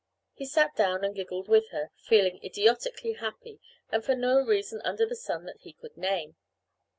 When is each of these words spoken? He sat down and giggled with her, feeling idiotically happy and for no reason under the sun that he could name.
He 0.33 0.47
sat 0.47 0.75
down 0.75 1.03
and 1.05 1.13
giggled 1.13 1.47
with 1.47 1.69
her, 1.69 1.91
feeling 1.95 2.43
idiotically 2.43 3.13
happy 3.13 3.59
and 3.91 4.03
for 4.03 4.15
no 4.15 4.39
reason 4.41 4.81
under 4.83 5.05
the 5.05 5.15
sun 5.15 5.45
that 5.45 5.59
he 5.59 5.73
could 5.73 5.95
name. 5.95 6.37